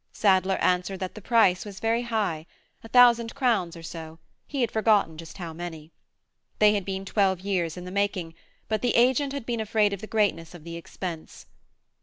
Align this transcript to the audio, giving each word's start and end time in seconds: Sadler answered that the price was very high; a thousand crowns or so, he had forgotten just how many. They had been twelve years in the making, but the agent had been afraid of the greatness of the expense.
Sadler 0.13 0.55
answered 0.61 0.99
that 1.01 1.13
the 1.13 1.21
price 1.21 1.63
was 1.63 1.79
very 1.79 2.01
high; 2.01 2.47
a 2.83 2.87
thousand 2.87 3.35
crowns 3.35 3.77
or 3.77 3.83
so, 3.83 4.17
he 4.47 4.61
had 4.61 4.71
forgotten 4.71 5.15
just 5.15 5.37
how 5.37 5.53
many. 5.53 5.91
They 6.57 6.73
had 6.73 6.85
been 6.85 7.05
twelve 7.05 7.41
years 7.41 7.77
in 7.77 7.85
the 7.85 7.91
making, 7.91 8.33
but 8.67 8.81
the 8.81 8.95
agent 8.95 9.31
had 9.31 9.45
been 9.45 9.61
afraid 9.61 9.93
of 9.93 10.01
the 10.01 10.07
greatness 10.07 10.55
of 10.55 10.63
the 10.63 10.75
expense. 10.75 11.45